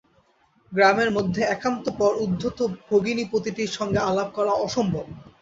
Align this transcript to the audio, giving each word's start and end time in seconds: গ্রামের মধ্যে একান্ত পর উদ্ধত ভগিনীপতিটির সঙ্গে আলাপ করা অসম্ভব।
গ্রামের 0.71 1.09
মধ্যে 1.11 1.41
একান্ত 1.47 1.85
পর 1.99 2.11
উদ্ধত 2.25 2.57
ভগিনীপতিটির 2.89 3.71
সঙ্গে 3.77 3.99
আলাপ 4.09 4.29
করা 4.37 4.53
অসম্ভব। 4.59 5.05